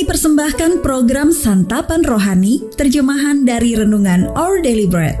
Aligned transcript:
Kami 0.00 0.16
persembahkan 0.16 0.80
program 0.80 1.28
Santapan 1.28 2.00
Rohani, 2.00 2.64
terjemahan 2.72 3.44
dari 3.44 3.76
Renungan 3.76 4.32
Our 4.32 4.64
Daily 4.64 4.88
Bread. 4.88 5.12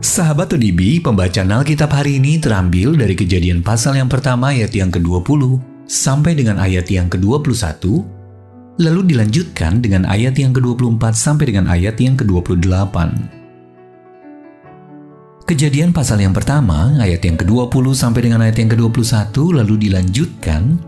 Sahabat 0.00 0.56
ODB, 0.56 1.04
pembacaan 1.04 1.52
Alkitab 1.52 1.92
hari 1.92 2.16
ini 2.16 2.40
terambil 2.40 2.96
dari 2.96 3.12
kejadian 3.12 3.60
pasal 3.60 4.00
yang 4.00 4.08
pertama 4.08 4.56
ayat 4.56 4.72
yang 4.72 4.88
ke-20 4.88 5.60
sampai 5.84 6.32
dengan 6.32 6.56
ayat 6.56 6.88
yang 6.88 7.12
ke-21, 7.12 7.84
lalu 8.80 9.00
dilanjutkan 9.12 9.84
dengan 9.84 10.08
ayat 10.08 10.40
yang 10.40 10.56
ke-24 10.56 11.12
sampai 11.12 11.52
dengan 11.52 11.68
ayat 11.68 12.00
yang 12.00 12.16
ke-28. 12.16 13.41
Kejadian 15.42 15.90
pasal 15.90 16.22
yang 16.22 16.30
pertama, 16.30 16.94
ayat 17.02 17.26
yang 17.26 17.34
ke-20 17.34 17.98
sampai 17.98 18.30
dengan 18.30 18.46
ayat 18.46 18.62
yang 18.62 18.70
ke-21, 18.70 19.34
lalu 19.58 19.74
dilanjutkan 19.90 20.78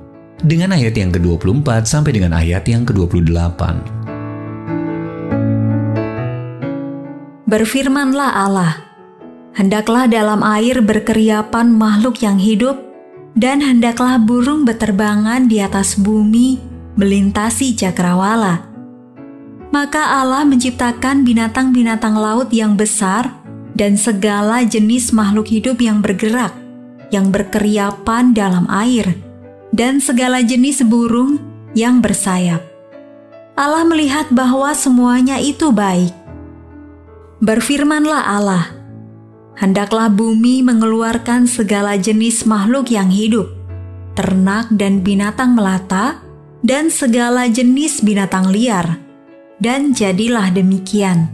dengan 0.46 0.78
ayat 0.78 0.94
yang 0.94 1.10
ke-24 1.10 1.82
sampai 1.82 2.14
dengan 2.14 2.38
ayat 2.38 2.62
yang 2.70 2.86
ke-28. 2.86 3.60
Berfirmanlah 7.50 8.30
Allah, 8.30 8.78
hendaklah 9.58 10.06
dalam 10.06 10.46
air 10.46 10.78
berkeriapan 10.78 11.74
makhluk 11.74 12.22
yang 12.22 12.38
hidup, 12.38 12.78
dan 13.34 13.58
hendaklah 13.58 14.22
burung 14.22 14.62
beterbangan 14.62 15.50
di 15.50 15.58
atas 15.58 15.98
bumi 15.98 16.62
melintasi 16.94 17.74
cakrawala. 17.74 18.70
Maka 19.74 20.22
Allah 20.22 20.46
menciptakan 20.46 21.26
binatang-binatang 21.26 22.14
laut 22.14 22.54
yang 22.54 22.78
besar 22.78 23.43
dan 23.74 23.98
segala 23.98 24.62
jenis 24.62 25.10
makhluk 25.10 25.50
hidup 25.50 25.82
yang 25.82 25.98
bergerak, 25.98 26.54
yang 27.10 27.34
berkeriapan 27.34 28.30
dalam 28.32 28.70
air, 28.70 29.18
dan 29.74 29.98
segala 29.98 30.40
jenis 30.40 30.86
burung 30.86 31.42
yang 31.74 31.98
bersayap. 31.98 32.62
Allah 33.54 33.86
melihat 33.86 34.30
bahwa 34.34 34.74
semuanya 34.74 35.38
itu 35.38 35.70
baik. 35.70 36.14
Berfirmanlah 37.42 38.22
Allah, 38.22 38.70
hendaklah 39.58 40.10
bumi 40.10 40.62
mengeluarkan 40.62 41.46
segala 41.46 41.98
jenis 41.98 42.46
makhluk 42.46 42.90
yang 42.90 43.10
hidup, 43.10 43.50
ternak 44.14 44.70
dan 44.74 45.02
binatang 45.02 45.54
melata, 45.54 46.22
dan 46.62 46.88
segala 46.90 47.50
jenis 47.50 48.02
binatang 48.02 48.48
liar. 48.50 48.98
Dan 49.62 49.94
jadilah 49.94 50.50
demikian. 50.50 51.30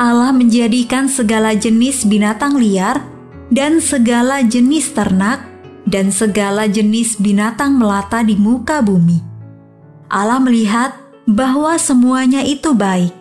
Allah 0.00 0.32
menjadikan 0.32 1.04
segala 1.06 1.52
jenis 1.52 2.08
binatang 2.08 2.56
liar 2.56 3.04
dan 3.52 3.84
segala 3.84 4.40
jenis 4.40 4.96
ternak 4.96 5.44
dan 5.84 6.08
segala 6.08 6.64
jenis 6.64 7.20
binatang 7.20 7.76
melata 7.76 8.24
di 8.24 8.32
muka 8.32 8.80
bumi. 8.80 9.20
Allah 10.08 10.40
melihat 10.40 10.96
bahwa 11.28 11.76
semuanya 11.76 12.40
itu 12.40 12.72
baik. 12.72 13.12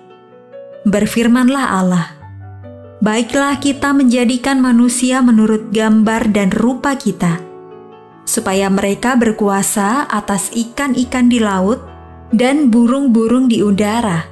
Berfirmanlah 0.87 1.65
Allah, 1.77 2.07
baiklah 3.03 3.59
kita 3.59 3.93
menjadikan 3.93 4.57
manusia 4.63 5.21
menurut 5.21 5.69
gambar 5.69 6.31
dan 6.33 6.49
rupa 6.49 6.97
kita, 6.97 7.37
supaya 8.25 8.71
mereka 8.71 9.13
berkuasa 9.13 10.09
atas 10.09 10.49
ikan-ikan 10.55 11.29
di 11.29 11.37
laut 11.37 11.83
dan 12.33 12.73
burung-burung 12.73 13.45
di 13.45 13.61
udara, 13.61 14.25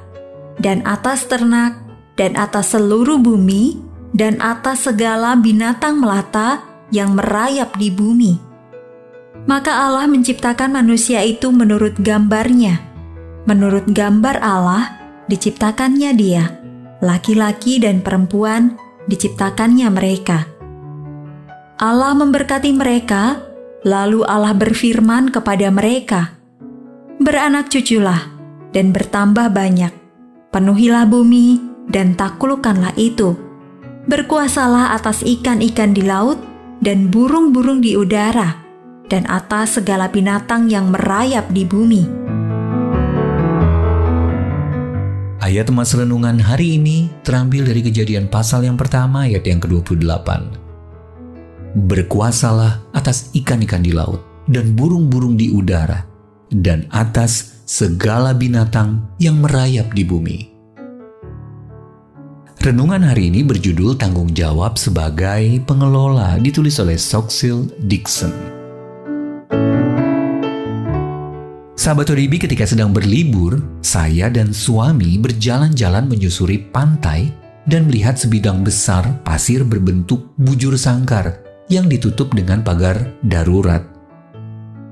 dan 0.58 0.82
atas 0.82 1.30
ternak, 1.30 1.89
dan 2.14 2.38
atas 2.38 2.74
seluruh 2.74 3.18
bumi, 3.18 3.78
dan 4.10 4.38
atas 4.42 4.90
segala 4.90 5.38
binatang 5.38 6.02
melata 6.02 6.66
yang 6.90 7.14
merayap 7.14 7.74
di 7.78 7.90
bumi. 7.90 8.34
Maka 9.46 9.86
Allah 9.88 10.10
menciptakan 10.10 10.74
manusia 10.74 11.22
itu 11.22 11.48
menurut 11.54 11.96
gambarnya. 12.02 12.82
Menurut 13.48 13.88
gambar 13.88 14.36
Allah, 14.42 15.00
diciptakannya 15.30 16.10
dia 16.12 16.60
laki-laki 17.00 17.80
dan 17.80 18.04
perempuan 18.04 18.76
diciptakannya 19.08 19.88
mereka. 19.88 20.44
Allah 21.80 22.12
memberkati 22.12 22.76
mereka, 22.76 23.40
lalu 23.88 24.20
Allah 24.28 24.52
berfirman 24.52 25.32
kepada 25.32 25.72
mereka, 25.72 26.36
"Beranak 27.16 27.72
cuculah 27.72 28.28
dan 28.76 28.92
bertambah 28.92 29.48
banyak, 29.48 29.92
penuhilah 30.52 31.08
bumi 31.08 31.69
dan 31.90 32.14
taklukkanlah 32.14 32.94
itu. 32.94 33.34
Berkuasalah 34.06 34.96
atas 34.96 35.26
ikan-ikan 35.26 35.92
di 35.92 36.06
laut 36.06 36.40
dan 36.80 37.12
burung-burung 37.12 37.84
di 37.84 37.98
udara, 37.98 38.56
dan 39.10 39.28
atas 39.28 39.76
segala 39.76 40.08
binatang 40.08 40.70
yang 40.70 40.88
merayap 40.88 41.50
di 41.52 41.66
bumi." 41.66 42.02
Ayat 45.50 45.66
emas 45.66 45.90
renungan 45.98 46.38
hari 46.38 46.78
ini 46.78 47.10
terambil 47.26 47.66
dari 47.66 47.82
kejadian 47.82 48.30
pasal 48.30 48.62
yang 48.62 48.78
pertama 48.78 49.26
ayat 49.26 49.42
yang 49.42 49.58
ke-28. 49.58 50.28
Berkuasalah 51.74 52.94
atas 52.94 53.34
ikan-ikan 53.34 53.82
di 53.82 53.90
laut 53.90 54.22
dan 54.46 54.78
burung-burung 54.78 55.34
di 55.34 55.50
udara 55.50 56.06
dan 56.54 56.86
atas 56.90 57.62
segala 57.66 58.30
binatang 58.34 59.10
yang 59.22 59.42
merayap 59.42 59.90
di 59.90 60.02
bumi. 60.06 60.49
Renungan 62.60 63.00
hari 63.00 63.32
ini 63.32 63.40
berjudul 63.40 63.96
Tanggung 63.96 64.36
Jawab 64.36 64.76
sebagai 64.76 65.64
Pengelola 65.64 66.36
ditulis 66.36 66.76
oleh 66.76 67.00
Soxil 67.00 67.72
Dixon. 67.88 68.28
Sahabat 71.72 72.12
Oribi 72.12 72.36
ketika 72.36 72.68
sedang 72.68 72.92
berlibur, 72.92 73.64
saya 73.80 74.28
dan 74.28 74.52
suami 74.52 75.16
berjalan-jalan 75.16 76.04
menyusuri 76.04 76.60
pantai 76.68 77.32
dan 77.64 77.88
melihat 77.88 78.20
sebidang 78.20 78.60
besar 78.60 79.08
pasir 79.24 79.64
berbentuk 79.64 80.28
bujur 80.36 80.76
sangkar 80.76 81.40
yang 81.72 81.88
ditutup 81.88 82.28
dengan 82.36 82.60
pagar 82.60 83.08
darurat. 83.24 83.88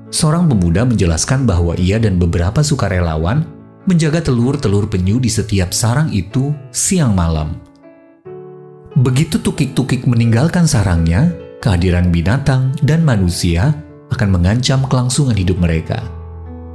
Seorang 0.09 0.49
pemuda 0.49 0.89
menjelaskan 0.89 1.45
bahwa 1.45 1.77
ia 1.77 2.01
dan 2.01 2.17
beberapa 2.17 2.65
sukarelawan 2.65 3.58
menjaga 3.89 4.21
telur-telur 4.21 4.85
penyu 4.85 5.17
di 5.17 5.33
setiap 5.33 5.73
sarang 5.73 6.13
itu 6.13 6.53
siang 6.69 7.17
malam. 7.17 7.57
Begitu 8.93 9.41
tukik-tukik 9.41 10.05
meninggalkan 10.05 10.69
sarangnya, 10.69 11.33
kehadiran 11.57 12.13
binatang 12.13 12.77
dan 12.85 13.01
manusia 13.01 13.73
akan 14.13 14.29
mengancam 14.29 14.85
kelangsungan 14.85 15.33
hidup 15.33 15.57
mereka. 15.57 16.05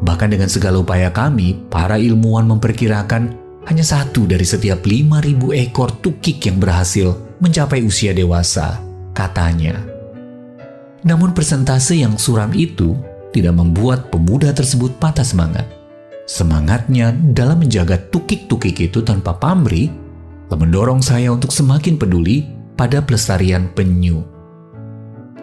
Bahkan 0.02 0.34
dengan 0.34 0.50
segala 0.50 0.82
upaya 0.82 1.14
kami, 1.14 1.62
para 1.70 2.02
ilmuwan 2.02 2.50
memperkirakan 2.50 3.30
hanya 3.70 3.84
satu 3.86 4.26
dari 4.26 4.42
setiap 4.42 4.82
5.000 4.82 5.54
ekor 5.70 5.94
tukik 6.02 6.42
yang 6.50 6.58
berhasil 6.58 7.14
mencapai 7.38 7.80
usia 7.86 8.10
dewasa, 8.10 8.82
katanya. 9.14 9.78
Namun 11.06 11.30
persentase 11.30 12.00
yang 12.00 12.18
suram 12.18 12.50
itu 12.52 12.98
tidak 13.30 13.54
membuat 13.54 14.10
pemuda 14.10 14.50
tersebut 14.50 14.98
patah 14.98 15.26
semangat. 15.26 15.73
Semangatnya 16.24 17.12
dalam 17.12 17.60
menjaga 17.60 18.00
tukik-tukik 18.08 18.80
itu 18.80 19.04
tanpa 19.04 19.36
pamrih 19.36 19.92
mendorong 20.54 21.02
saya 21.02 21.34
untuk 21.34 21.50
semakin 21.50 21.98
peduli 21.98 22.46
pada 22.78 23.02
pelestarian 23.02 23.66
penyu 23.74 24.22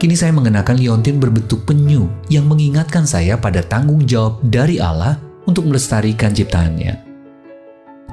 Kini 0.01 0.17
saya 0.17 0.33
mengenakan 0.33 0.81
liontin 0.81 1.21
berbentuk 1.21 1.61
penyu 1.69 2.09
yang 2.25 2.49
mengingatkan 2.49 3.05
saya 3.05 3.37
pada 3.37 3.61
tanggung 3.61 4.01
jawab 4.09 4.41
dari 4.41 4.81
Allah 4.81 5.21
untuk 5.45 5.69
melestarikan 5.69 6.33
ciptaannya. 6.33 6.97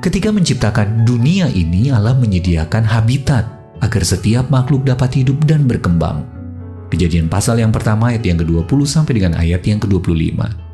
Ketika 0.05 0.29
menciptakan 0.29 1.09
dunia 1.09 1.49
ini, 1.49 1.89
Allah 1.89 2.13
menyediakan 2.13 2.85
habitat 2.85 3.49
agar 3.81 4.03
setiap 4.05 4.53
makhluk 4.53 4.85
dapat 4.85 5.17
hidup 5.17 5.41
dan 5.49 5.65
berkembang. 5.65 6.29
Kejadian 6.93 7.33
pasal 7.33 7.57
yang 7.65 7.73
pertama 7.73 8.13
ayat 8.13 8.21
yang 8.21 8.37
ke-20 8.37 8.81
sampai 8.85 9.25
dengan 9.25 9.41
ayat 9.41 9.65
yang 9.65 9.81
ke-25. 9.81 10.68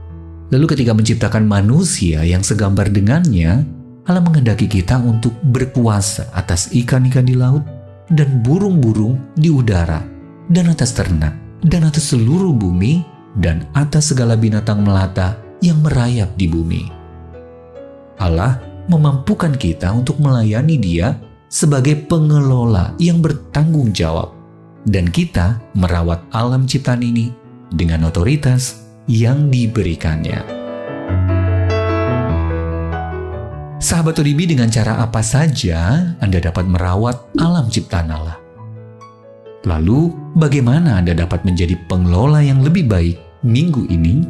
Lalu 0.53 0.77
ketika 0.77 0.93
menciptakan 0.93 1.49
manusia 1.49 2.21
yang 2.27 2.45
segambar 2.45 2.93
dengannya, 2.93 3.65
Allah 4.05 4.21
menghendaki 4.21 4.69
kita 4.69 5.01
untuk 5.01 5.33
berkuasa 5.41 6.29
atas 6.37 6.69
ikan-ikan 6.77 7.25
di 7.25 7.33
laut 7.33 7.65
dan 8.13 8.45
burung-burung 8.45 9.17
di 9.33 9.49
udara 9.49 10.05
dan 10.53 10.69
atas 10.69 10.93
ternak, 10.93 11.33
dan 11.65 11.89
atas 11.89 12.13
seluruh 12.13 12.53
bumi, 12.53 13.01
dan 13.41 13.65
atas 13.73 14.13
segala 14.13 14.37
binatang 14.37 14.85
melata 14.85 15.41
yang 15.65 15.81
merayap 15.81 16.29
di 16.37 16.45
bumi. 16.45 16.83
Allah 18.21 18.61
memampukan 18.93 19.57
kita 19.57 19.89
untuk 19.97 20.21
melayani 20.21 20.77
Dia 20.77 21.17
sebagai 21.49 21.97
pengelola 22.05 22.93
yang 23.01 23.25
bertanggung 23.25 23.97
jawab, 23.97 24.37
dan 24.85 25.09
kita 25.09 25.65
merawat 25.73 26.21
alam 26.37 26.69
ciptaan 26.69 27.01
ini 27.01 27.33
dengan 27.73 28.05
otoritas 28.05 28.84
yang 29.09 29.53
diberikannya. 29.53 30.65
Sahabat 33.85 34.17
ODB 34.17 34.49
dengan 34.57 34.73
cara 34.73 35.05
apa 35.05 35.21
saja 35.21 36.17
Anda 36.17 36.41
dapat 36.41 36.65
merawat 36.65 37.37
alam 37.37 37.69
ciptaan 37.69 38.09
Allah. 38.09 38.41
Lalu, 39.69 40.13
bagaimana 40.37 41.01
Anda 41.01 41.13
dapat 41.13 41.45
menjadi 41.45 41.77
pengelola 41.89 42.41
yang 42.41 42.65
lebih 42.65 42.89
baik 42.89 43.17
minggu 43.45 43.85
ini? 43.93 44.25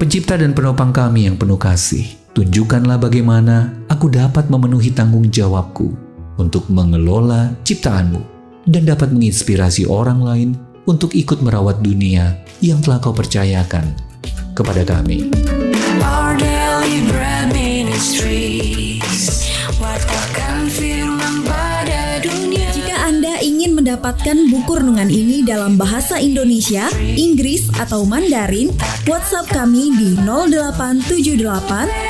Pencipta 0.00 0.36
dan 0.40 0.56
penopang 0.56 0.92
kami 0.92 1.28
yang 1.28 1.36
penuh 1.36 1.60
kasih, 1.60 2.04
tunjukkanlah 2.32 3.00
bagaimana 3.00 3.84
aku 3.88 4.08
dapat 4.12 4.48
memenuhi 4.48 4.92
tanggung 4.92 5.28
jawabku 5.28 5.92
untuk 6.40 6.68
mengelola 6.72 7.52
ciptaanmu 7.64 8.20
dan 8.64 8.88
dapat 8.88 9.12
menginspirasi 9.12 9.88
orang 9.88 10.20
lain 10.24 10.50
untuk 10.90 11.14
ikut 11.14 11.38
merawat 11.38 11.78
dunia 11.78 12.34
yang 12.58 12.82
telah 12.82 12.98
kau 12.98 13.14
percayakan 13.14 13.94
kepada 14.58 14.82
kami. 14.82 15.30
Our 16.02 16.34
daily 16.34 17.06
bread 17.06 17.54
ministries 17.54 19.46
Wartakan 19.78 20.66
firman 20.72 21.46
pada 21.46 22.18
dunia 22.18 22.74
Jika 22.74 22.96
Anda 23.06 23.38
ingin 23.38 23.78
mendapatkan 23.78 24.36
buku 24.50 24.82
renungan 24.82 25.08
ini 25.08 25.46
dalam 25.46 25.78
bahasa 25.78 26.18
Indonesia, 26.18 26.90
Inggris, 26.98 27.70
atau 27.78 28.02
Mandarin, 28.02 28.74
WhatsApp 29.06 29.46
kami 29.48 29.94
di 29.94 30.18
0878 30.26 32.09